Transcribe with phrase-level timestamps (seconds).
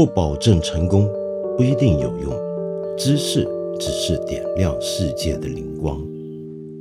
[0.00, 1.06] 不保证成功，
[1.58, 2.32] 不一定有用。
[2.96, 3.46] 知识
[3.78, 6.02] 只是点亮世界的灵光。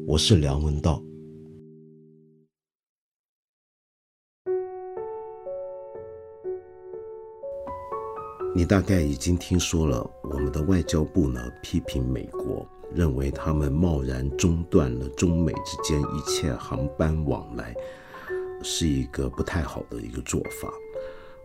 [0.07, 1.03] 我是梁文道。
[8.55, 12.65] 你大概已经听说了，我们的外交部呢批评美国，
[12.95, 17.75] 认为他们贸然中断了中美之间一切航班往来，
[18.63, 20.71] 是一个不太好的一个做法。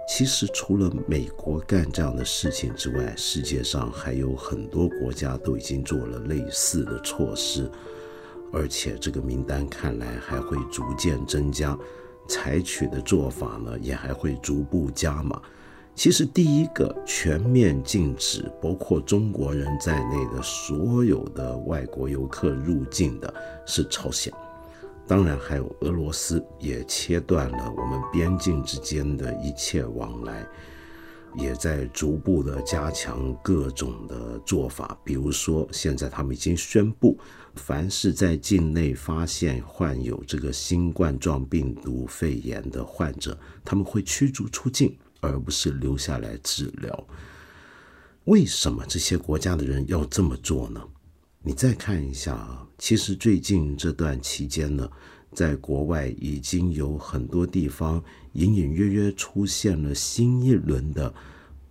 [0.06, 7.70] 其实，除了美国干这样的事情之外，世界上还有很多国家都已经做了类似的措施，
[8.52, 11.76] 而且这个名单看来还会逐渐增加，
[12.28, 15.40] 采取的做法呢也还会逐步加码。
[15.94, 24.32] 其实，第一个全面禁止包括中国人在内的所有的外国游客入境的是朝鲜，
[25.06, 30.46] 当然还有俄罗斯，也切断了我们边境之间的一切往来，
[31.36, 34.98] 也在逐步的加强各种的做法。
[35.04, 37.18] 比如说，现在他们已经宣布，
[37.54, 44.96] 凡是在境内发现患有这个新冠状病毒肺炎的患者，他们会驱逐出境。
[45.26, 47.06] 而不是留下来治疗。
[48.24, 50.86] 为什么这些国家的人要这么做呢？
[51.40, 54.90] 你再看一下啊，其实最近这段期间呢，
[55.32, 61.12] 在国外已经有很多地方隐隐约约出现了新一轮的，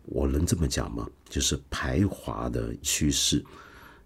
[0.05, 1.07] 我能这么讲吗？
[1.29, 3.43] 就是排华的趋势。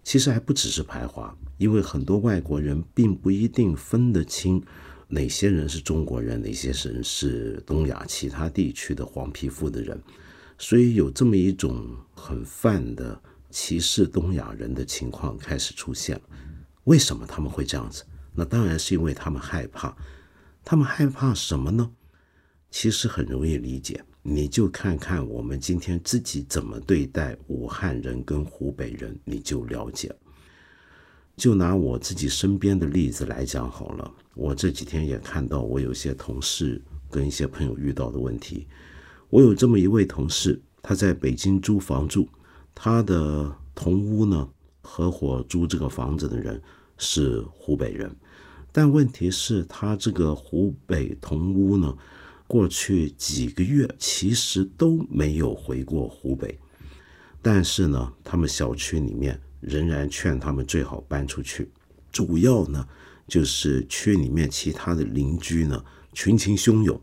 [0.02, 4.62] 其实还不只是排华，因为很多外国人并不一定分得清。
[5.06, 9.98] 哪些人是中国人，哪些人是东亚其他地区的黄皮肤的人，
[10.58, 13.18] 所以有这么一种很泛的
[13.50, 16.22] 歧视东亚人的情况开始出现了。
[16.88, 18.02] 为什么他们会这样子？
[18.34, 19.94] 那当然是因为他们害怕。
[20.64, 21.90] 他们害怕什么呢？
[22.70, 30.10] 其实很容易理解，你就看看我们今天自己怎么对待武汉人跟湖北人，你就了解。
[31.36, 38.66] 就拿我自己身边的例子来讲好了，我这几天也看到我有些同事跟一些朋友遇到的问题。
[39.28, 42.26] 我有这么一位同事，他在北京租房住，
[42.74, 44.48] 他的同屋呢，
[44.80, 46.60] 合伙租这个房子的人
[46.98, 48.14] 是湖北人，
[48.70, 51.96] 但问题是，他这个湖北同屋呢，
[52.46, 56.58] 过去几个月其实都没有回过湖北，
[57.40, 59.40] 但是呢，他们小区里面。
[59.60, 61.68] 仍然劝他们最好搬出去，
[62.12, 62.86] 主要呢
[63.26, 66.96] 就是区里面其他的邻居呢群情汹涌，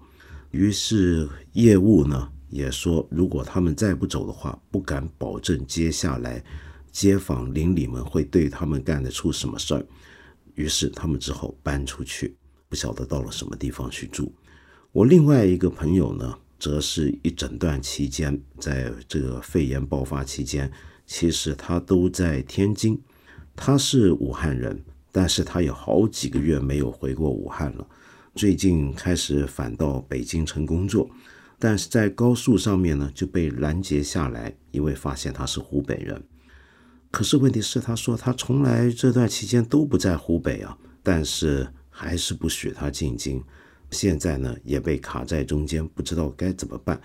[0.51, 6.41] 于是业务呢也说，如果他们再不走的话，不敢保证接下来
[6.95, 9.85] 街坊邻里们会对他们干得出什么事儿，
[10.53, 12.37] 于是他们只好搬出去，
[12.69, 14.33] 不晓得到了什么地方去住。
[14.93, 20.71] 我另外一个朋友呢，则是一整段期间，在这个肺炎爆发期间。
[21.05, 22.97] 其实他都在天津，
[23.57, 24.81] 他是武汉人，
[25.11, 27.85] 但是他有好几个月没有回过武汉了。
[28.35, 31.09] 最近开始返到北京城工作，
[31.59, 36.23] 但是在高速上面呢就被拦截下来，因为发现他是湖北人。
[37.15, 43.41] 可是问题是，他说他从来这段期间都不在湖北啊，但是还是不许他进京。
[43.89, 46.99] 现在呢也被卡在中间，不知道该怎么办。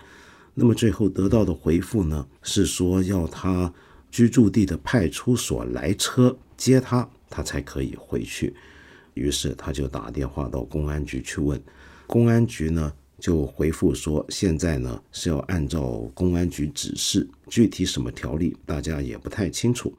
[0.53, 3.73] 那么最后得到的回复呢是说要他。
[4.11, 8.53] 居住地的派出所来车接他，他才可以回去。
[9.13, 11.57] 于是他就打电话到公安局去问，
[12.05, 19.93] 公安局呢就回复说，现在呢是要按照公安局指示，具体什么条例大家也不太清楚，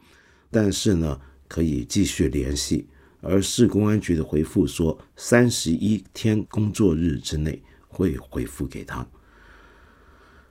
[0.51, 2.85] 但是呢可以继续联系。
[3.21, 9.07] 而市公安局的回复说，三十一天工作日之内会回复给他。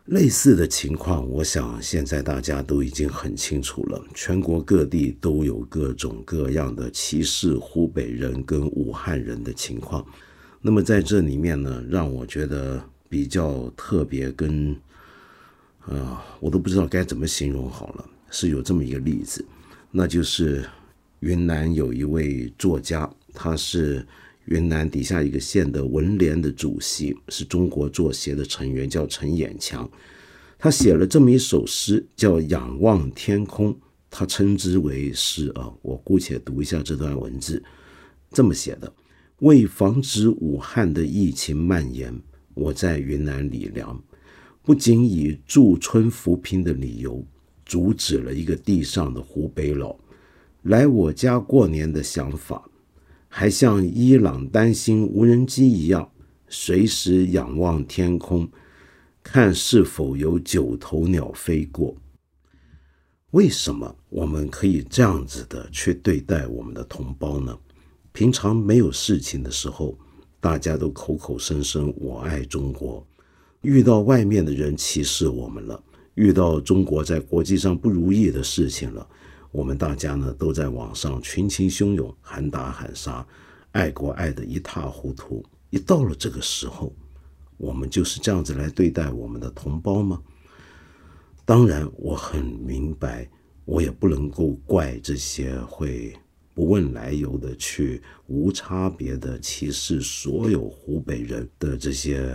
[0.06, 4.02] 类似的情况，我想现在大家都已经很清楚了。
[4.16, 10.06] 全国各地都有各种各样的歧视湖北人跟武汉人的情况。
[10.62, 14.76] 那么在这里面呢，让我觉得比较特别，跟
[15.80, 18.06] 啊，我都不知道该怎么形容好了。
[18.30, 19.44] 是有这么一个例子，
[19.92, 20.64] 那就是
[21.20, 24.06] 云南有一位作家，他是。
[24.46, 29.90] 云南底下一个县的文联的主席是中国作协的成员，叫陈衍强。
[30.58, 33.72] 他写了这么一首诗，叫《仰望天空》，
[34.10, 35.72] 他称之为诗啊。
[35.84, 37.64] 我姑且读一下这段文字，
[38.32, 38.92] 这么写的：
[39.42, 42.16] 为防止武汉的疫情蔓延，
[42.54, 44.00] 我在云南理粮，
[44.62, 47.26] 不仅以驻村扶贫的理由，
[47.66, 49.98] 阻止了一个地上的湖北佬
[50.62, 52.64] 来我家过年的想法。
[53.28, 56.12] 还像伊朗担心无人机一样，
[56.48, 58.48] 随时仰望天空，
[59.24, 61.96] 看是否有九头鸟飞过。
[63.32, 67.58] 为什么我们可以这样子的去对待我们的同胞呢？
[68.14, 69.98] 平常没有事情的时候，
[70.40, 73.06] 大家都口口声声我爱中国；
[73.62, 75.82] 遇到外面的人歧视我们了，
[76.16, 79.08] 遇到中国在国际上不如意的事情了，
[79.52, 83.26] 我们大家呢都在网上群情汹涌，喊打喊杀，
[83.72, 85.44] 爱国爱得一塌糊涂。
[85.70, 86.94] 一到了这个时候，
[87.56, 90.22] 我们就是这样子来对待我们的同胞吗？
[91.46, 93.30] 当然，我很明白，
[93.64, 96.14] 我也不能够怪这些会。
[96.62, 102.32] 不问来由的去无差别的歧视所有湖北人的这些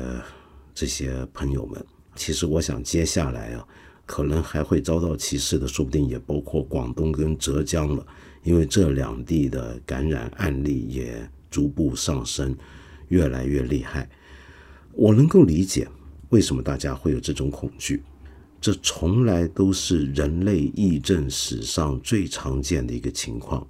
[0.75, 1.87] 这些朋友们，
[2.17, 3.65] 其实我想接下来啊，
[4.05, 8.05] 可能还会遭到歧视的，说不定也包括广东跟浙江了，
[8.43, 12.53] 因为这两地的感染案例也逐步上升，
[13.07, 14.11] 越来越厉害。
[14.91, 15.87] 我能够理解
[16.31, 18.03] 为什么大家会有这种恐惧，
[18.61, 23.65] 这从来都是人类疫症史上最常见的一个情况。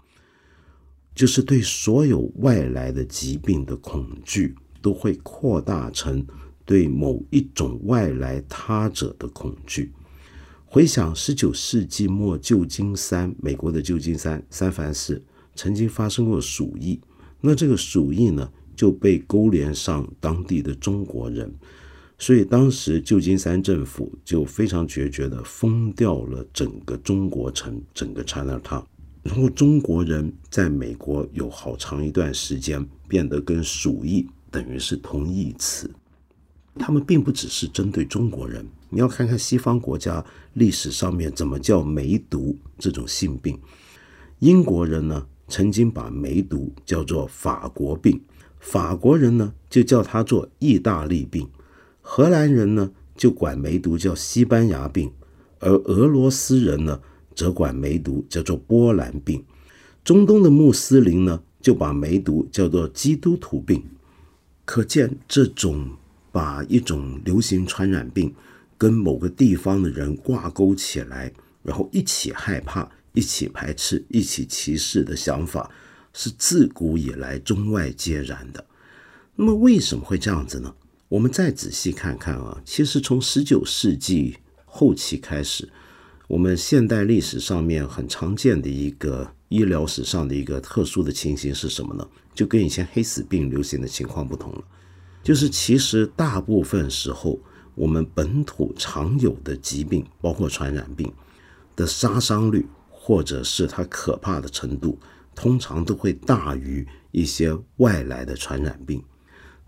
[1.17, 6.25] 就是对所有外来的疾病的恐惧，都会扩大成
[6.67, 9.91] 对某一种外来他者的恐惧。
[10.67, 15.25] 回想十九世纪末旧金山，美国的旧金山三藩市
[15.55, 17.01] 曾经发生过鼠疫，
[17.41, 21.51] 那这个鼠疫呢就被勾连上当地的中国人，
[22.19, 28.85] 所以当时旧金山政府就非常决绝的封掉了整个中国城，整个 China Town。
[29.27, 35.91] 然后中国人在美国有好长一段时间变得跟鼠疫等于是同义词，
[36.77, 43.59] 他们并不只是针对中国人，你要看看西方国家历史上面怎么叫梅毒这种性病。
[44.39, 48.23] 英国人呢曾经把梅毒叫做法国病，
[48.61, 51.49] 法国人呢就叫它做意大利病，
[52.01, 55.11] 荷兰人呢就管梅毒叫西班牙病，
[55.59, 57.01] 而俄罗斯人呢。
[57.37, 59.45] 则管梅毒叫做波兰病，
[60.03, 63.85] 中东的穆斯林呢就把梅毒叫做基督徒病。
[64.65, 65.89] 可见，这种
[66.33, 68.35] 把一种流行传染病
[68.77, 71.31] 跟某个地方的人挂钩起来，
[71.63, 75.71] 然后一起害怕、一起排斥、一起歧视的想法，
[76.15, 78.65] 是自古以来中外皆然的。
[79.37, 80.75] 那么，为什么会这样子呢？
[81.09, 85.69] 我们再仔细看看啊，其实从十九世纪后期开始。
[86.29, 92.07] 我们现代历史上面很常见的一个医疗史上的一个特殊的情形是什么呢？
[92.35, 94.65] 就跟以前黑死病流行的情况不同了，
[95.23, 97.39] 就是其实大部分时候
[97.77, 101.11] 我们本土常有的疾病，包括传染病
[101.77, 104.99] 的杀伤率或者是它可怕的程度，
[105.33, 109.01] 通常都会大于一些外来的传染病。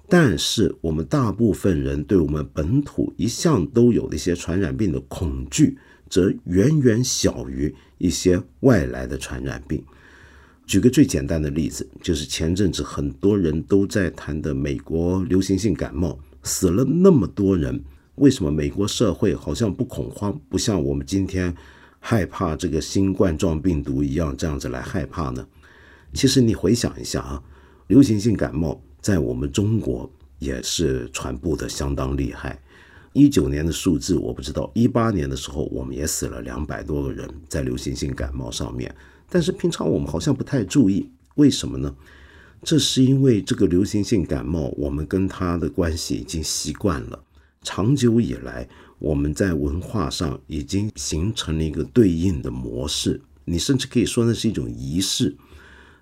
[0.08, 5.78] 但是我们大部分人对我们本土一向都有的一些传染病的恐惧。
[6.08, 9.82] 则远远小于一些外来的传染病。
[10.66, 17.82] 举个最简单的例子，就是前阵子很多人都在谈的美国流行性感冒，死了那么多人，
[18.16, 21.54] 为什么美国社会好像不恐慌，不像我们今天
[21.98, 25.46] 害怕这个新冠状病毒一样这样子来害怕呢？
[26.12, 27.42] 其实你回想一下啊，
[27.86, 32.60] 流行性感冒在我们中国也是传播的相当厉害。
[33.12, 38.94] 一九年的数字我不知道，一八年的时候我们也死了两百多个人在流行性感冒上面，
[39.28, 41.94] 但是平常我们好像不太注意，为什么呢？
[42.62, 47.22] 这是因为这个流行性感冒我们跟它的关系已经习惯了，
[47.62, 55.36] 长久以来我们在文化上已经形成了一个对应的模式，你甚至可以说那是一种仪式，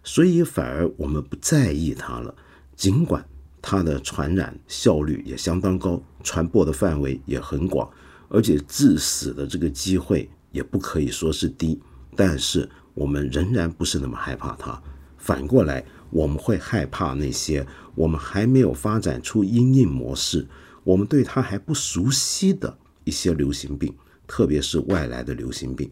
[0.02, 2.34] 所以反而我们不在意它了，
[2.74, 3.24] 尽管。
[3.68, 7.90] 它的传染效率也相当高，传播的范围也很广，
[8.28, 11.80] 而且致死的这个机会也不可以说是低。
[12.14, 14.80] 但是我们仍然不是那么害怕它。
[15.18, 20.46] 反过来，我们会害怕那些我们还没有发展出阴影模式，
[20.84, 23.92] 我们对它还不熟悉的一些流行病，
[24.28, 25.90] 特别是外来的流行病，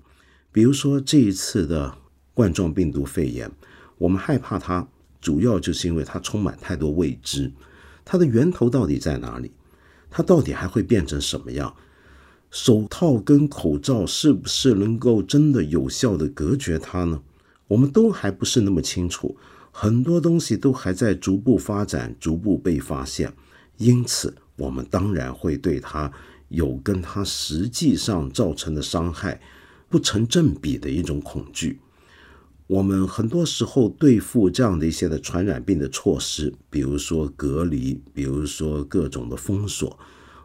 [0.53, 1.93] 比如说这一次的
[2.35, 3.51] 冠状病毒肺炎，
[3.99, 4.87] 我们害怕它。
[5.25, 7.51] 主要就是因为它充满太多未知，
[8.05, 9.51] 它的源头到底在哪里？
[10.11, 11.75] 它到底还会变成什么样？
[12.51, 17.23] 手套跟口罩是不是能够真的有效的隔绝它呢？
[17.69, 19.35] 我们都还不是那么清楚，
[19.73, 23.33] 很多东西都还在逐步发展、逐步被发现，
[23.79, 26.13] 因此我们当然会对它
[26.49, 29.41] 有跟它实际上造成的伤害
[29.89, 31.81] 不成正比的一种恐惧。
[32.67, 39.99] 我们很多时候对付这样的一些的传染病的措施，比如说隔离，比如说各种的封锁，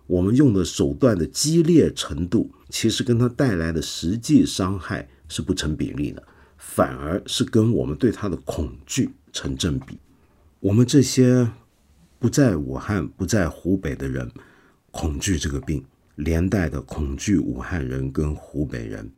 [0.05, 6.21] 我们用的手段的激烈程度，其实跟它带来的实际伤害是不成比例的，
[6.57, 9.97] 反而是跟我们对它的恐惧成正比。
[10.59, 11.49] 我们这些
[12.19, 14.29] 不在武汉、不在湖北的人，
[14.91, 15.85] 恐惧这个病，
[16.15, 19.09] 连带的恐惧武汉人跟湖北人。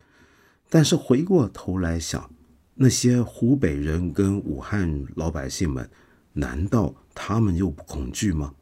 [0.69, 2.29] 但是回过头来想，
[2.73, 5.89] 那些湖北人跟武汉老百姓们，
[6.33, 8.53] 难道他们又不恐惧吗？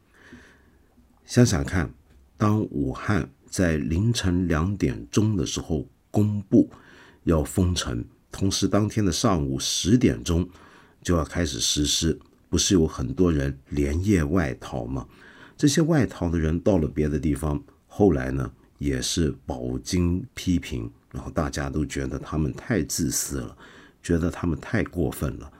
[1.24, 1.92] 想想看，
[2.36, 6.68] 当武汉在凌晨两点钟的时候公布
[7.24, 10.48] 要封城，同时当天的上午十点钟
[11.02, 12.18] 就要开始实施。
[12.48, 15.06] 不是有很多人连夜外逃吗？
[15.56, 23.56] 这些外逃的人到了别的地方，后来呢也是饱经批评，然后大家都觉得他们太自私了，
[24.02, 25.52] 觉得他们太过分了。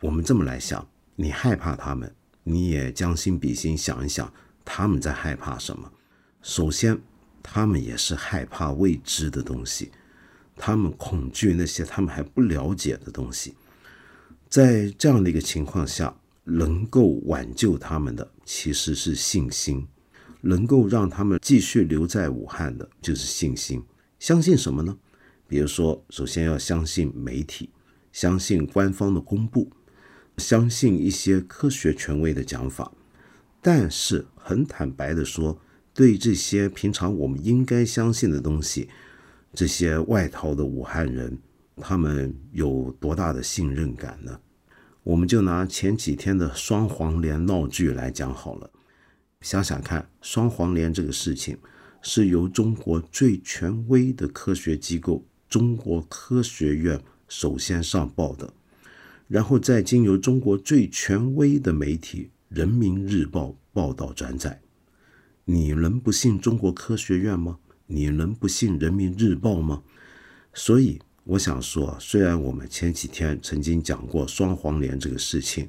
[0.00, 4.32] 我们这么来想，你害怕他们，你也将心比心想一想，
[4.64, 5.90] 他们在害怕什么？
[6.42, 7.00] 首先，
[7.42, 9.92] 他们也是害怕未知的东西，
[10.56, 13.54] 他们恐惧那些他们还不了解的东西。
[14.48, 16.14] 在这样的一个情况下，
[16.44, 19.86] 能够挽救他们的其实是信心，
[20.40, 23.80] 能够让他们继续留在武汉的就是信心。
[24.18, 24.96] 相信什么呢？
[25.52, 27.68] 比如说，首先要相信媒体，
[28.10, 29.70] 相信官方的公布，
[30.38, 32.90] 相信一些科学权威的讲法。
[33.60, 35.60] 但是很坦白的说，
[35.92, 38.88] 对这些平常我们应该相信的东西，
[39.52, 41.38] 这些外逃的武汉人。
[41.76, 44.40] 他们有多大的信任感呢？
[45.02, 48.70] 我们就拿前几天的双黄连闹剧来讲好了。
[49.42, 51.58] 想想看，双黄连这个事情
[52.00, 58.54] 是由中国最权威的科学机构中国科学院首先上报的，
[59.28, 64.62] 然后再经由中国最权威的媒体人民日报报道转载。
[65.44, 67.58] 你能不信中国科学院吗？
[67.86, 69.82] 你能不信人民日报吗？
[70.54, 70.98] 所以。
[71.24, 75.68] 我想说，虽然我们前几天曾经讲过双黄连这个事情，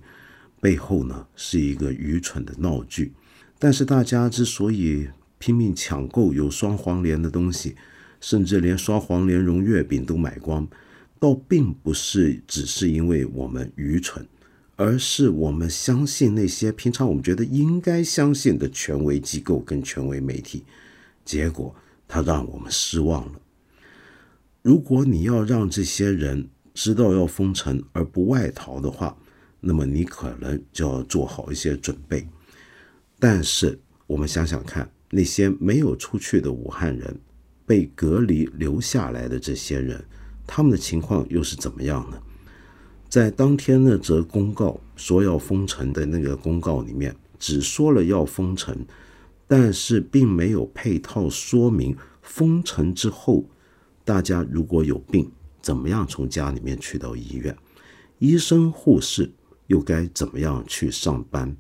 [0.60, 3.14] 背后呢是一个愚蠢的闹剧，
[3.60, 7.76] 但是大家之所以拼命抢购有双黄连的东西，
[8.24, 10.66] 甚至连双黄连蓉月饼都买光，
[11.20, 14.26] 倒并不是只是因为我们愚蠢，
[14.78, 20.64] 而是我们相信那些平常我们觉得应该相信的权威机构跟权威媒体，
[21.26, 21.76] 结果
[22.08, 23.42] 他让我们失望了。
[24.62, 29.18] 如果你要让这些人知道要封城而不外逃的话，
[29.60, 32.26] 那么你可能就要做好一些准备。
[33.20, 33.78] 但是
[34.08, 37.20] 我们想想看，那些没有出去的武汉人，
[37.66, 40.04] 被隔离留下来的这些人，
[40.46, 42.18] 他们的情况又是怎么样呢？
[43.10, 48.86] 在当天那则公告说要封城的那个公告里面，只说了要封城，
[49.48, 53.46] 但是并没有配套说明封城之后。
[54.06, 57.56] 大家如果有病，怎么样从家里面去到医院？
[58.20, 59.32] 医生护士
[59.68, 61.56] 又该怎么样去上班？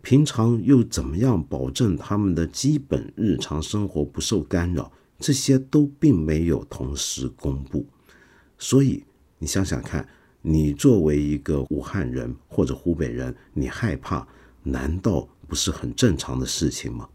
[0.00, 4.90] 平常又怎么样保证他们的基本日常生活不受干扰？
[5.18, 7.86] 这些都并没有同时公布。
[8.58, 9.04] 所以
[9.38, 10.06] 你想想看，
[10.42, 14.26] 你作为一个武汉人或者湖北人，你害怕，
[14.62, 17.08] 难道不是很正常的事情吗？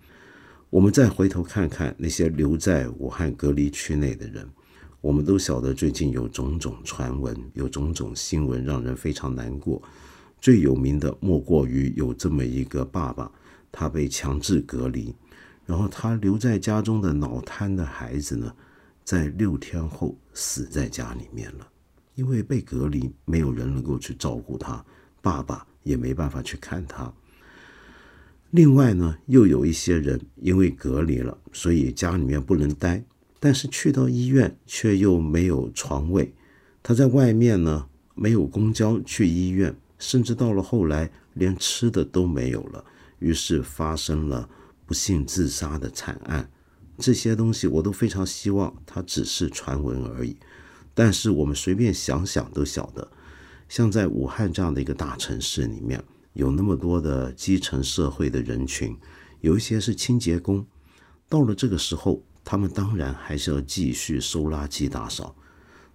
[0.69, 4.47] 我们再回头看看那些留在武汉隔离区内的人。
[5.01, 9.81] 我们都晓得，最近有种种传闻，有种种新闻，让人非常难过。
[10.41, 13.31] 最有名的莫过于有这么一个爸爸，
[13.71, 15.15] 他被强制隔离，
[15.69, 18.51] 然后他留在家中的脑瘫的孩子呢，
[19.03, 21.67] 在六天后死在家里面了。
[22.15, 24.83] 因为被隔离，没有人能够去照顾他，
[25.21, 27.13] 爸爸也没办法去看他。
[28.49, 33.03] 另外呢，又有一些人因为隔离了，所以家里面不能待。
[33.39, 36.33] 但是去到医院却又没有床位，
[36.81, 42.83] 他在外面呢，没有公交去医院，甚至到了后来连吃的都没有了，
[43.19, 44.49] 于是发生了
[44.89, 46.49] 不幸自杀的惨案。
[46.97, 50.35] 这些东西我都非常希望它只是传闻而已，
[50.95, 53.07] 但是我们随便想想都晓得，
[53.67, 56.03] 像在武汉这样的一个大城市里面，
[56.33, 58.97] 有那么多的基层社会的人群，
[59.41, 60.65] 有一些是清洁工，
[61.29, 62.23] 到了这个时候。
[62.41, 65.35] 他们当然还是要继续收垃圾、打扫。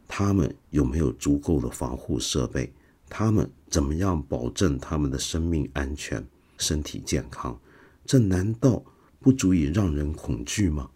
[0.06, 2.72] 他们有没有足够的防护设备？
[3.08, 6.24] 他们怎么样保证他们的生命安全、
[6.58, 7.58] 身体健康？
[8.04, 8.82] 这难道
[9.18, 10.90] 不足以让人恐惧吗？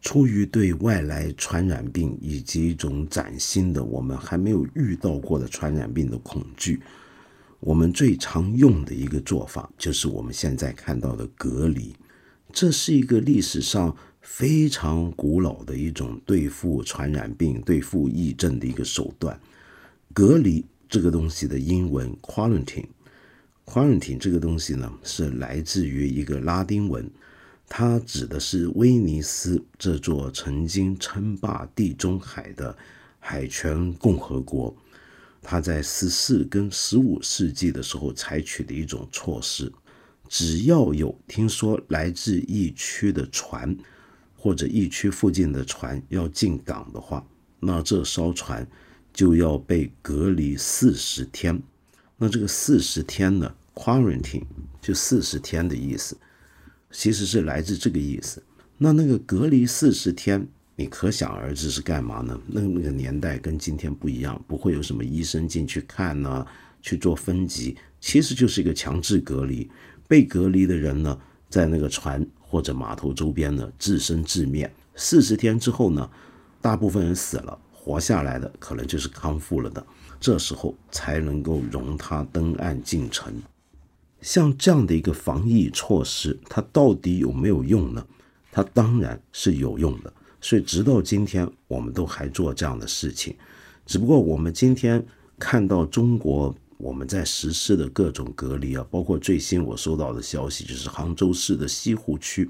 [0.00, 6.80] 出于对外来传染病以及一种崭新的、我们还没有遇到过的传染病的恐惧，
[7.58, 11.92] 我们最常用的一个做法就是我们现在看到的隔离。
[12.52, 19.38] 这是一个历史上非常古老的一种对付传染病、对付疫症的一个手段。
[20.14, 22.86] 隔离这个东西的英文 “quarantine”
[23.70, 27.06] 宽容亭这个东西呢是来自于一个拉丁文，
[27.68, 32.74] 它指的是威尼斯这座曾经称霸地中海的
[33.18, 34.74] 海权共和国。
[35.42, 39.70] 它在十四跟十五世纪的时候采取的一种措施，
[40.30, 43.76] 只要有听说来自疫区的船，
[44.34, 47.22] 或者疫区附近的船要进港的话，
[47.60, 48.66] 那这艘船
[49.12, 51.62] 就要被隔离四十天。
[52.18, 54.44] 那这个四十天呢，quarantine
[54.82, 56.14] 就四十天的意思，
[56.90, 58.42] 其实是来自这个意思。
[58.76, 60.46] 那那个隔离四十天。
[60.80, 62.40] 你可想而知是干嘛呢？
[62.46, 66.46] 那那个年代跟今天不一样，不会有什么医生进去看呢，
[66.80, 69.68] 去做分级，其实就是一个强制隔离。
[70.06, 71.18] 被隔离的人呢，
[71.50, 74.72] 在那个船或者码头周边呢，自生自灭。
[74.94, 76.08] 四十天之后呢，
[76.60, 79.84] 大部分人死了，活下来的可能就是康复了的，
[80.20, 83.32] 这时候才能够容他登岸进城。
[84.20, 88.04] 像这样的一个防疫措施，它到底有没有用呢？
[88.50, 90.12] 它当然是有用的。
[90.40, 93.36] 所以，直到今天，我们都还做这样的事情。
[93.86, 95.04] 只不过，我们今天
[95.38, 102.48] 看到中国我们在实施的各种隔离啊，包括最新我收到的消息，就是杭州市的西湖区，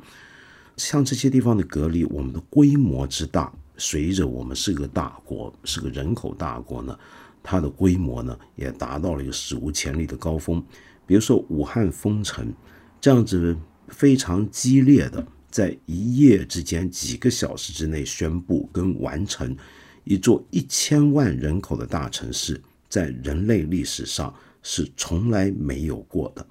[0.77, 6.99] 像这些地方的隔离，我们的规模之大，随着我们是个大国，是个人口大国呢，
[7.43, 10.63] 它的规模呢也达到了一个史无前例的高峰。
[11.07, 12.53] 比如说武汉封城，
[13.01, 13.57] 这样子
[13.89, 15.27] 非常激烈的。
[15.51, 19.57] 在一夜之间，几个小时之内宣布跟完成
[20.05, 26.47] 一座一千万人口的大城市，在人类历史上是从来没有过的。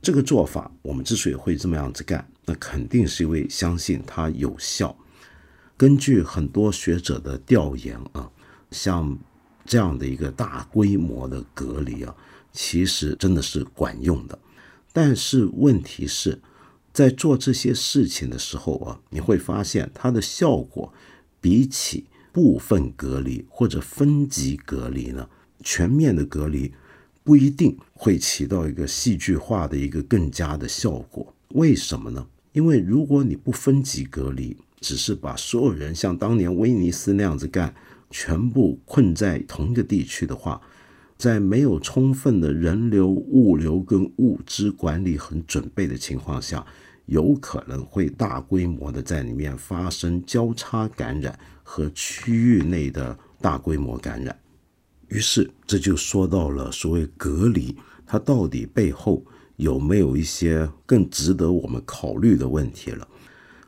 [0.00, 4.96] 这个做法，我们之所以会这么样子干，那肯定是因为相信它有效。
[5.76, 8.30] 根据很多学者的调研啊，
[8.70, 9.16] 像
[9.68, 12.12] 这样的一个大规模的隔离啊，
[12.52, 14.36] 其实真的是管用的。
[14.92, 16.40] 但是问题是。
[16.90, 20.92] 在做这些事情的时候啊，你会发现它的效果
[21.40, 25.28] 比起部分隔离或者分级隔离呢，
[25.62, 26.72] 全面的隔离
[27.22, 31.32] 不一定会起到一个戏剧化的一个更加的效果。
[31.50, 32.26] 为什么呢？
[32.52, 37.72] 因为如果你不分级隔离，只是把所有人像当年威尼斯那样子干，
[38.10, 40.60] 全部困在同一个地区的话，
[41.16, 46.64] 在没有充分的人流、物流跟物资管理和准备的情况下。
[47.06, 54.38] 有可能会大规模的在里面发生交叉感染和区域内的大规模感染，
[55.08, 57.74] 于是这就说到了所谓隔离，
[58.06, 59.24] 它到底背后
[59.56, 63.08] 有没有一些更值得我们考虑的问题了？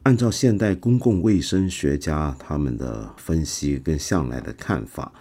[0.02, 5.12] 按照现代公共卫生学家他们的分析跟向来的看法，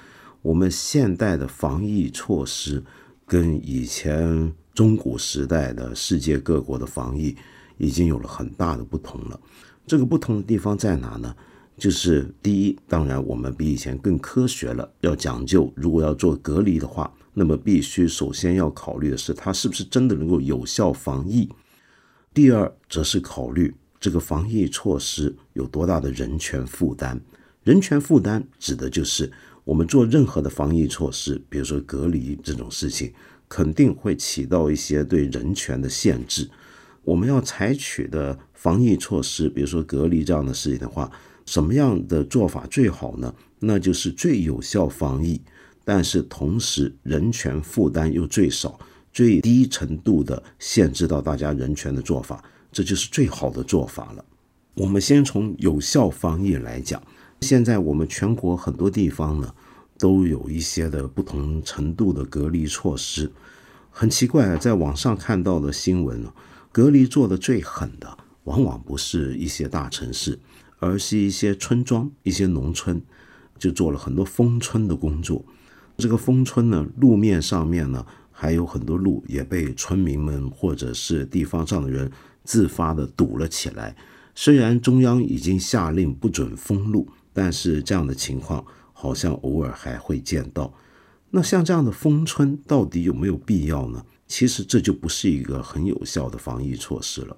[0.41, 2.83] 我们现代的防疫措施
[3.25, 7.35] 跟以前中古时代的世界各国的防疫。
[7.81, 9.39] 已经有了很大的不同了。
[9.87, 11.33] 这个不同的地方在哪呢？
[11.77, 15.71] 就是第一，当然我们比以前更科学了，要讲究。
[15.77, 21.47] 如果要做隔离的话，那么必须首先要考虑的是它是不是真的能够有效防疫。
[22.33, 27.19] 第二，则是考虑这个防疫措施有多大的人权负担。
[27.63, 29.31] 人权负担指的就是
[29.63, 33.11] 我们做任何的防疫措施，比如说隔离这种事情，
[33.47, 36.49] 肯定会起到一些对人权的限制。
[37.03, 41.11] 我们要采取的防疫措施，比如说隔离这样的事情的话，
[41.45, 43.33] 什么样的做法最好呢？
[43.59, 45.41] 那就是最有效防疫，
[45.83, 48.79] 但是同时人权负担又最少、
[49.11, 54.23] 最低程度的限制到大家人权的做法，这就是最好的做法了。
[54.75, 57.01] 我们先从有效防疫来讲，
[57.41, 59.53] 现在我们全国很多地方呢，
[59.97, 63.31] 都有一些的不同程度的隔离措施。
[63.91, 66.33] 很奇怪，在网上看到的新闻呢。
[66.71, 70.37] 隔离做的最狠的，往往不是一些大城市，
[70.77, 73.01] 而是一些村庄、一些农村，
[73.57, 75.43] 就做了很多封村的工作。
[75.97, 82.09] 这个封村呢，路面上面呢，还有很多路也被村民们或者是地方上的人
[82.49, 83.95] 自发的堵了起来。
[84.33, 90.73] 虽然中央已经下令不准封路，但是这样的情况好像偶尔还会见到。
[91.29, 94.03] 那像这样的封村，到底有没有必要呢？
[94.27, 97.37] 其实这就不是一个很有效的防疫措施了，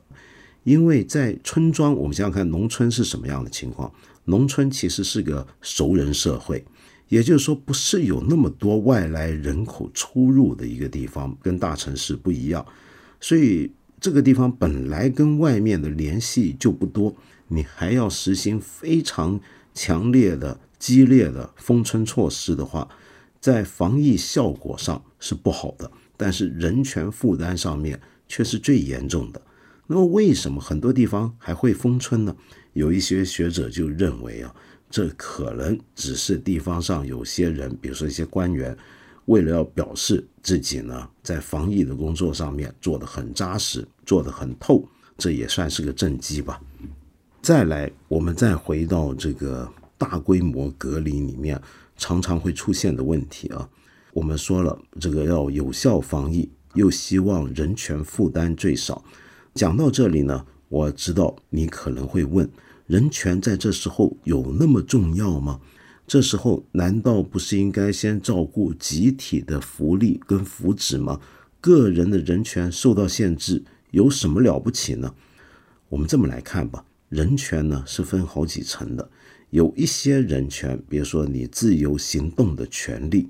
[0.63, 3.91] 因为在村庄，我们想想看，农村是什么样的情况？
[4.23, 6.63] 农村其实是个熟人社会，
[7.09, 12.65] 也就是说，不是有那么多外来人口出入的一个地方，跟大城市不一样。
[13.19, 13.69] 所以
[14.01, 17.15] 这个地方本来跟外面的联系就不多，
[17.49, 19.39] 你还要实行非常
[19.75, 22.89] 强烈的、激烈的封村措施的话，
[23.39, 29.39] 在防疫效果上是不好的，但是人权负担上面却是最严重的。
[29.85, 32.35] 那么，为什么很多地方还会封村呢？
[32.73, 34.55] 有一些学者就认为啊，
[34.89, 38.75] 这可能只是地方上有些人，比如说一些官员。
[39.31, 44.85] 为了要表示自己呢，在防疫的工作上面做得很扎实，做得很透，
[45.17, 46.61] 这也算是个政绩吧。
[47.41, 51.59] 再来，我们再回到这个大规模隔离里面
[51.95, 53.69] 常常会出现的问题啊。
[54.11, 59.01] 我们说了，这个要有效防疫，又希望人权负担最少。
[59.53, 62.49] 讲到这里呢，我知道你可能会问：
[62.85, 65.61] 人权在这时候有那么重要吗？
[66.07, 71.21] 这时候难道不是应该先照顾集体的福利跟福祉吗？
[71.61, 75.13] 个人的人权受到限制有什么了不起呢？
[75.87, 79.09] 我们这么来看吧，人权呢是分好几层的，
[79.51, 83.29] 有一些人权，比如说你自由行动的权利，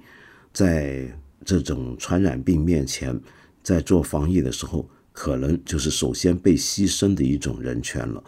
[0.51, 3.19] 在这种传染病面前，
[3.61, 8.23] 在做防疫的时候，可能就是首先被牺牲的一种人权了。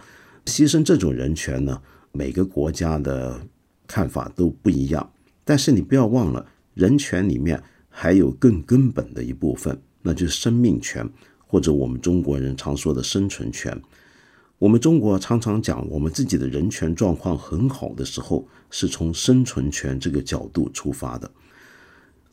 [0.46, 3.48] 牺牲这种人权呢，每个国家的。
[3.94, 5.14] 看法都不一样，
[5.46, 11.08] 但是你不要忘了，人权里面还有更根本的一部分，那就是生命权，
[11.46, 13.80] 或者我们中国人常说的生存权。
[14.58, 21.30] 我们中国常常讲，我们自己的人权状况很好的时候，是从生存权这个角度出发的。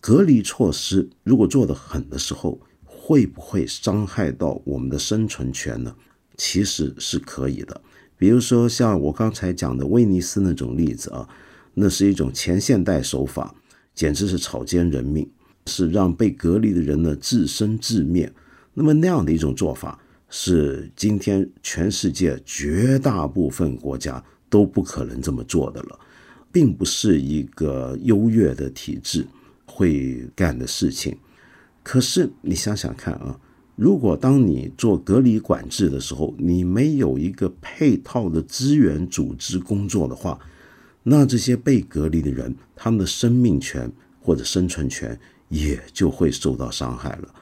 [0.01, 5.95] 隔离措施如果做得狠的时候，会不会伤害到我们的生存权呢？
[6.39, 7.79] 其实是可以的。
[8.17, 11.29] 比如说像我刚才讲的威尼斯那种例子啊，
[11.75, 13.55] 那是一种前现代手法，
[13.95, 15.29] 简直是草菅人命，
[15.67, 18.33] 是让被隔离的人呢自生自灭。
[18.75, 25.99] 那么那样的一种做法，是今天全世界绝大部分国家都不可能这么做的了，
[26.53, 29.27] 并不是一个优越的体制
[29.67, 31.17] 会干的事情。
[31.83, 33.39] 可是你想想看啊。
[33.77, 40.39] 如果当你做隔离管制的时候，你没有一个配套的资源组织工作的话，
[41.03, 47.35] 那这些被隔离的人，他们的生命权或者生存权也就会受到伤害了。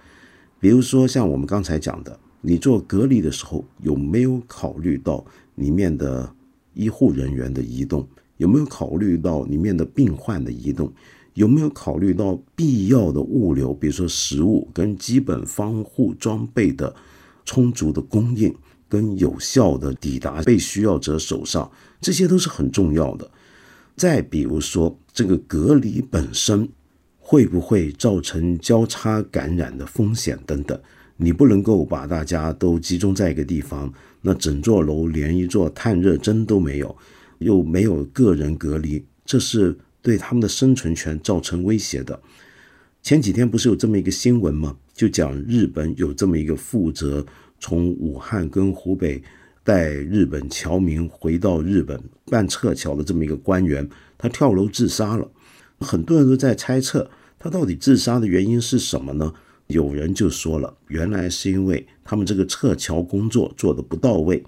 [0.61, 5.25] 比如说，像我们刚才讲的，你做隔离的时候，有没有考虑到
[5.57, 6.33] 里面的
[6.75, 8.07] 医护人员的移动？
[8.37, 10.93] 有没有考虑到里面的病患的移动？
[11.35, 16.95] 有没有考虑到必要的物流，比如说食物跟基本防护装备的
[17.45, 18.55] 充足的供应，
[18.89, 23.31] 跟有效的抵达被需要者手上，这些都是很重要的。
[23.99, 26.67] 再比如说，这个隔离本身
[27.19, 30.81] 会不会造成交叉感染的风险等等，
[31.17, 36.97] 你不能够把大家都集中在一个地方，那整座楼连一座探热针都没有，
[37.41, 39.77] 又没有个人隔离，这是。
[40.01, 42.19] 对他们的生存权造成威胁的。
[43.03, 44.77] 前几天不是有这么一个新闻吗？
[44.95, 47.27] 就讲日本有这么一个负责
[47.59, 49.21] 从武汉跟湖北
[49.69, 52.01] 带日本侨民回到日本
[52.31, 55.31] 办撤侨的这么一个官员，他跳楼自杀了。
[55.81, 59.35] 很多人都在猜测他到底自杀的原因是什么呢？
[59.67, 64.43] 有人就说了，原来是因为他们这个撤侨工作做的不到位，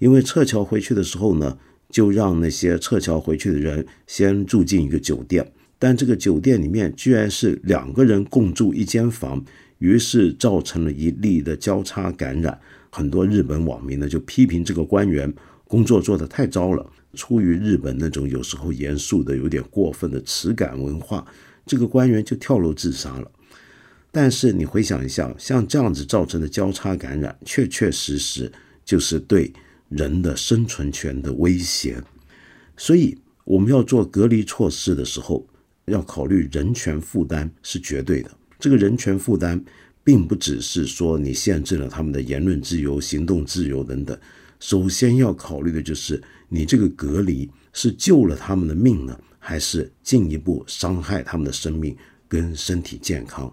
[0.00, 1.56] 因为撤侨回去的时候呢。
[1.88, 9.42] 就让那些撤侨回去的人先住进一个酒店，但这个酒店里面居然是两个人共住一间房，
[9.78, 12.58] 于是造成了一例的交叉感染。
[12.96, 15.30] 很多日本网民呢就批评这个官员
[15.68, 16.90] 工作做得太糟了。
[17.12, 21.26] 出于日本那种有时候严肃的有点过分的耻感文化，
[21.66, 23.30] 这个官员就跳楼自杀了。
[24.10, 28.50] 但是你回想一下，像这样子造成的交叉感染，确确实实
[28.84, 29.52] 就是对。
[29.88, 32.02] 人的生存权的威胁，
[32.76, 35.46] 所以我们要做隔离措施的时候，
[35.84, 38.30] 要考虑人权负担是绝对的。
[38.58, 39.64] 这个人权负担，
[40.06, 44.16] 并不只是说你限制了他们的言论自由、行动自由等等。
[44.60, 51.96] 首先要考虑的就是，你这个隔离是救了他们的命呢，还是进一步伤害他们的生命
[52.28, 53.52] 跟身体健康？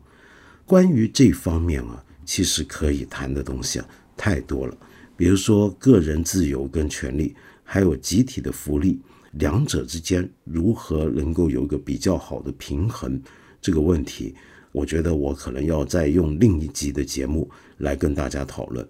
[0.63, 4.77] 关于这方面啊，其实可以谈的东西啊，太多了。
[5.17, 8.99] 比如说，个人自由跟权利，还有集体的福利，
[9.31, 13.19] 两者之间如何能够有一个比较好的平衡？
[13.59, 14.35] 这个问题，
[14.73, 18.85] 我觉得我可能要再用另一集的节目来跟大家讨论。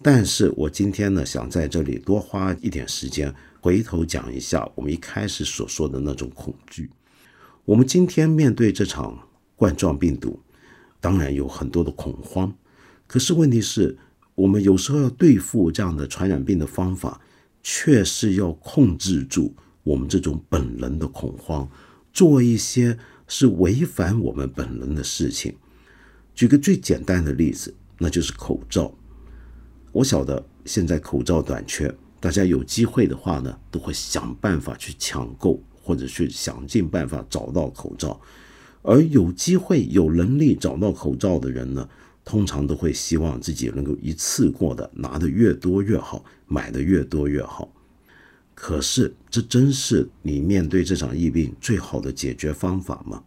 [0.00, 6.88] 但是我今天呢，想在这里多花一点时间，回头讲一下我们一开始所说的那种恐惧。
[7.66, 10.40] 我们今天面对这场冠状病毒，
[10.98, 12.50] 当然有很多的恐慌，
[13.06, 13.98] 可是问题是。
[14.36, 17.20] 我们有时候要对付这样的传染病的方法，
[17.62, 21.70] 却是要控制住我们这种本能的恐慌，
[22.12, 25.54] 做一些是违反我们本能的事情。
[26.34, 28.92] 举个最简单的例子，那就是口罩。
[29.92, 38.20] 我晓得现在口罩短缺，大家有机会的话呢，都会想办法去抢购，或者去想尽办法找到口罩。
[38.82, 41.88] 而有机会、有能力找到口罩的人呢，
[42.24, 47.73] 通常都会希望自己能够一次过的拿的越多越好，买的越多越好。
[48.54, 53.22] 可是，这真是你面对这场疫病最好的解决方法吗？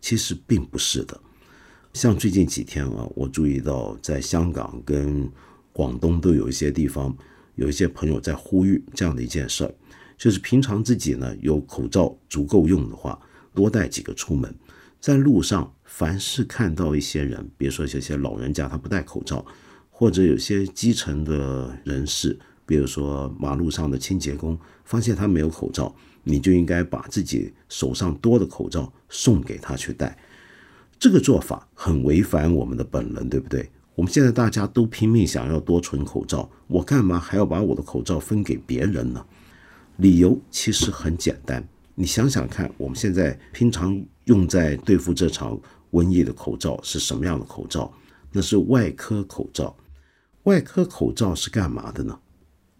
[0.00, 1.18] 其实并不是的。
[1.92, 5.30] 像最近几天啊，我注意到在香港跟
[5.72, 7.16] 广东都有一些地方，
[7.54, 9.74] 有一些朋友在呼吁这样的一件事儿，
[10.18, 13.18] 就是平常自己呢有口罩足够用的话，
[13.54, 14.52] 多带几个出门。
[15.00, 19.44] 在路上，凡是看到一些人，比如说有些老人家他不戴口罩，
[19.90, 30.16] 或者有些基层的人士，比如说马路上的清洁工，发现他没有口罩，你就应该把自己手上多的口罩送给他去戴。
[30.98, 33.68] 这个做法很违反我们的本能，对不对？
[33.94, 39.24] 我们现在大家都拼命想要多存口罩，我干嘛还要把我的口罩分给别人呢？
[39.96, 41.62] 理由其实很简单，
[41.94, 47.92] 你想想看，我们现在平常用在对付这场瘟疫的口罩是什么样的口罩？
[48.30, 49.76] 那是外科口罩。
[50.44, 52.18] 外科口罩是干嘛的呢？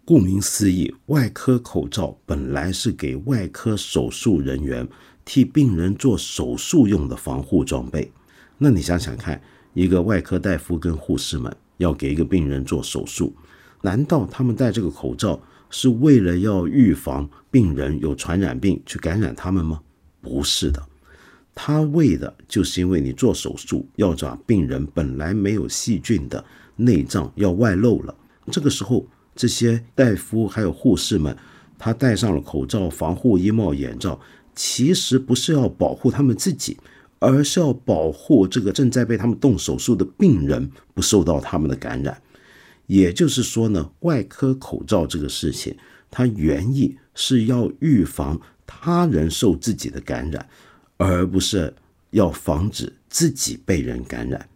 [0.05, 4.87] 顾名思义，外科口罩本来是给外科手术人员。
[5.25, 8.11] 替病人做手术用的防护装备，
[8.57, 9.41] 那你想想看，
[9.73, 13.33] 一个外科大夫跟护士们要给一个病人做手术，
[13.81, 19.79] 难道他们戴这个口罩是为了要预防病人有传染病去感染他们吗？
[20.19, 20.85] 不是的，
[21.55, 26.43] 他为的就是因为你做手术要把病人本来没有细菌的
[26.75, 28.13] 内脏要外露了，
[28.51, 31.35] 这个时候这些大夫还有护士们，
[31.77, 34.19] 他戴上了口罩、防护衣帽、眼罩。
[34.55, 36.77] 其实不是要保护他们自己，
[37.17, 42.21] 而是要保护这个正在被他们动手术的病人不受到他们的感染。
[42.85, 45.75] 也就是说呢，外科口罩这个事情，
[46.11, 50.47] 它原意是要预防他人受自己的感染，
[50.97, 51.73] 而不是
[52.11, 54.47] 要防止自己被人感染。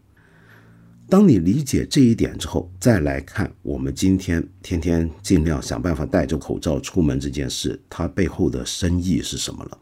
[1.09, 9.77] 当你理解这一点之后，再来看我们今天天天尽量想办法戴着口罩出门这件事，它背后的深意是什么了？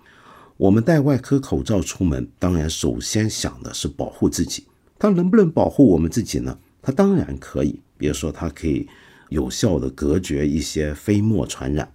[0.55, 4.65] 我们戴外科口罩出门，当然首先想的是保护自己。
[4.99, 6.57] 它能不能保护我们自己呢？
[6.81, 7.79] 它当然可以。
[7.97, 8.87] 比如说，它可以
[9.29, 11.91] 有效的隔绝一些飞沫传染。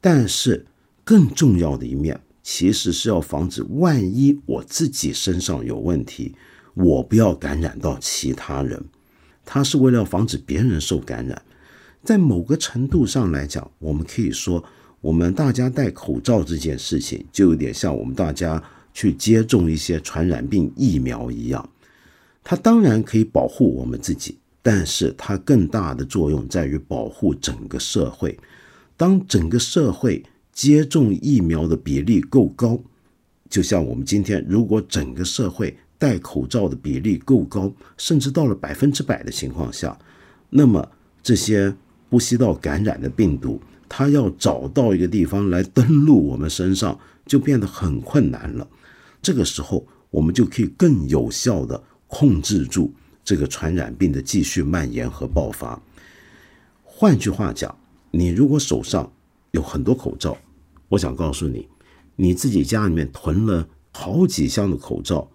[0.00, 0.66] 但是
[1.04, 6.34] 更重要的一面，其实是要防止万一我自己身上有问题，
[6.78, 8.82] 我不要感染到其他人。
[9.44, 11.42] 他是为了防止别人受感染。
[12.04, 14.64] 在某个程度上来讲，我们可以说。
[15.00, 18.60] 我们大家戴口罩这件事情，就有点像我们大家
[18.92, 21.70] 去接种一些传染病疫苗一样。
[22.42, 28.36] 它当然可以保护我们自己，但是它更大的作用在于保护整个社会。
[28.96, 30.20] 当整个社会
[30.52, 32.80] 接种疫苗的比例够高，
[33.48, 39.98] 就像我们今天，如果整个社会戴口罩的比例够高，甚至到了百分之百的情况下，
[40.48, 40.88] 那么
[41.22, 41.74] 这些
[42.08, 43.60] 呼吸道感染的病毒。
[43.90, 48.68] 它要找到一个地方来登陆我们身上，就变得很困难了。
[49.22, 52.92] 这个时候，我们就可以更有效的控制住
[53.24, 55.80] 这个传染病的继续蔓延和爆发。
[56.84, 57.74] 换句话讲，
[58.10, 59.10] 你如果手上
[59.52, 60.36] 有很多口罩，
[60.90, 61.66] 我想告诉你，
[62.14, 65.30] 你自己家里面囤了好几箱的口罩，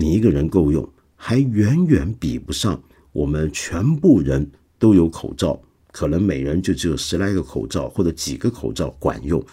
[0.00, 2.80] 你一个人够用，还远远比不上
[3.10, 5.60] 我们全部人都有口罩。
[5.90, 9.44] 可能每人就只有十来个口罩或者几个口罩管用，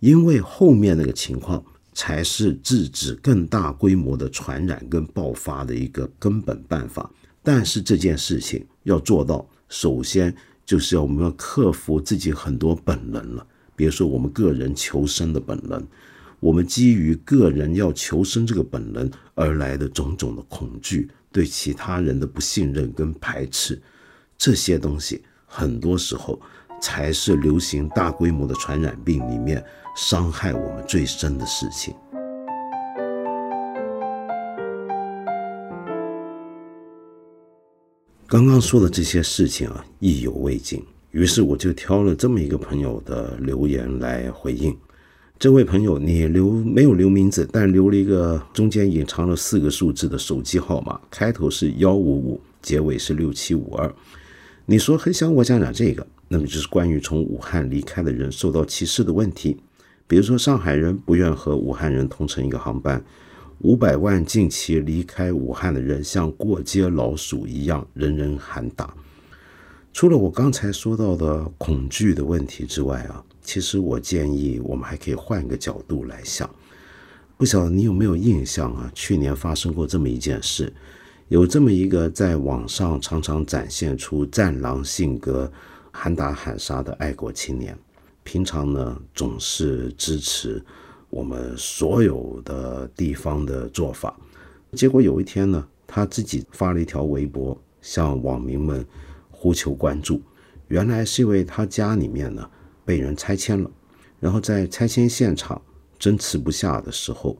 [0.00, 7.10] 因为后面那个情况才是制止更大规模的传染跟爆发的一个根本办法。
[7.42, 15.86] 但是这件事情要做到，首先就是要我们要克服自己很多本能了，比如说我们个人求生的本能，
[16.44, 23.80] 我们基于个人要求生这个本能而来的种种的恐惧，对其他人的不信任跟排斥，
[24.36, 25.22] 这些东西。
[25.46, 26.38] 很多时候，
[26.82, 29.64] 才是流行大规模的传染病里面
[29.96, 31.94] 伤害我们最深的事情。
[38.26, 44.76] 刚刚说的这些事情啊，意犹未尽，于是我就挑了这么一个朋友的留言来回应。
[45.36, 53.92] 这位朋友，你留没有留名字，但留了一个中间隐藏了四个数字的手机号码，开头是幺五五，结尾是六七五二。
[54.64, 59.58] 你说很想我讲讲这个，那么就是关于从武汉离开的人受到歧视的问题。
[60.06, 63.04] 比如说，上海人不愿和武汉人同乘一个航班，
[63.58, 68.94] 五百万近期离开武汉的人像过街老鼠一样，人人喊打。
[69.92, 76.48] 除了我刚才说到的恐惧的问题之外啊，其实我建议我们还可以换一个角度来想。
[77.36, 78.90] 不晓得你有没有印象啊？
[78.94, 80.72] 去年发生过这么一件事。
[81.28, 85.50] 有这么一个在网上常常展现出战狼性格、
[85.90, 87.76] 喊打喊杀的爱国青年，
[88.22, 90.62] 平常呢总是支持
[91.08, 94.14] 我们所有的地方的做法。
[94.72, 98.84] 结果有一天呢，他自己发了一条微博，向网民们
[99.30, 100.20] 呼求关注。
[100.68, 102.48] 原来是因为他家里面呢
[102.84, 103.70] 被人拆迁了，
[104.20, 105.60] 然后在拆迁现场
[105.98, 107.36] 争持不下的时候，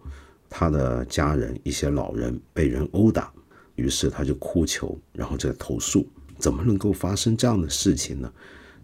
[0.48, 3.33] 他的家人一些老人被人殴打。
[3.76, 6.07] 于是他就哭求，然后再投诉，
[6.38, 8.33] 怎么能够发生这样的事情呢？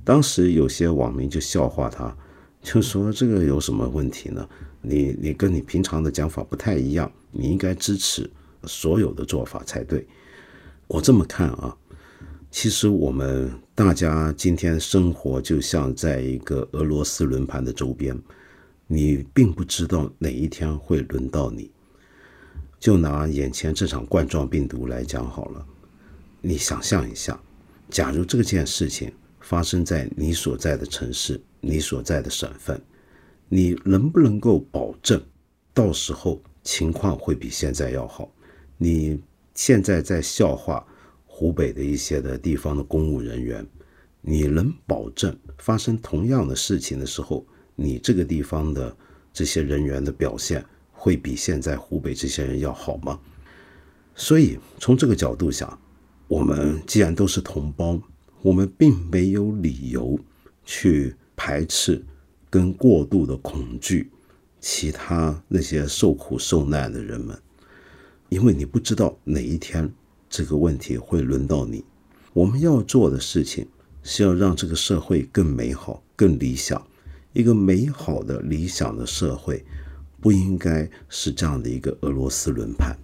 [0.02, 2.12] 当时有些网民就笑话他，
[2.60, 4.48] 就说这个有什么问题呢？
[4.82, 8.28] 你你跟你平常的讲法不太一样，你应该支持
[8.64, 10.04] 所有的做法才对。
[10.88, 11.76] 我这么看啊，
[12.50, 18.20] 其实我们大家今天生活就像在一个俄罗斯轮盘的周边，
[18.88, 21.70] 你并不知道哪一天会轮到你。
[22.80, 25.64] 就拿眼前这场冠状病毒来讲好了，
[26.40, 27.40] 你想象一下，
[27.88, 32.80] 假如这件事情发生在你所在的城市、你所在的省份，
[33.48, 35.22] 你能不能够保证
[35.72, 38.28] 到时候情况会比现在要好？
[38.76, 39.20] 你
[39.54, 40.84] 现在在笑话
[41.40, 43.66] 湖北的一些的地方的公务人员，
[44.20, 48.94] 你能保证发生同样的事情的时候，你这个地方的
[49.32, 50.62] 这些人员的表现？
[50.92, 53.18] 会比现在湖北这些人要好吗？
[54.14, 55.80] 所以从这个角度想，
[56.28, 57.98] 我们既然都是同胞，
[58.42, 60.20] 我们并没有理由
[60.66, 62.04] 去排斥
[62.50, 64.10] 跟过度的恐惧
[64.60, 67.34] 其他那些受苦受难的人们，
[68.28, 69.90] 因为你不知道哪一天
[70.30, 71.84] 这个问题会轮到你。
[72.32, 73.66] 我们要做的事情
[74.02, 76.80] 是要让这个社会更美好、更理想，
[77.32, 79.62] 一个美好的理想的社会。
[80.20, 82.94] 不应该是这样的一个俄罗斯轮盘。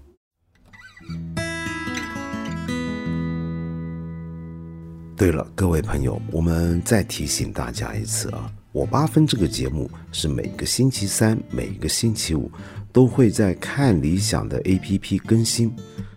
[5.17, 12.51] 对了，各位朋友，我们再提醒大家一次啊，我八分这个节目是每个星期三、每个星期五
[12.93, 15.75] 都会在看理想的 APP 更新，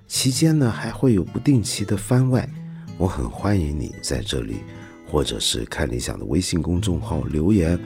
[0.10, 2.50] 期间呢还会有不定期的番外。
[2.98, 4.58] 我很欢迎你在这里，
[5.08, 7.80] 或者是看理想的微信公众号留言。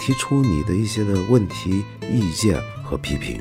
[0.00, 3.40] 提出你的一些的问题、意见和批评，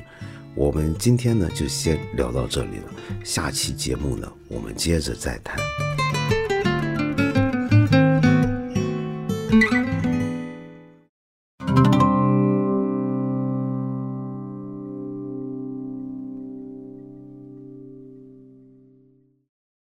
[0.56, 2.94] 我们今天呢就先聊到这里了。
[3.24, 5.58] 下期节目呢，我们接着再谈。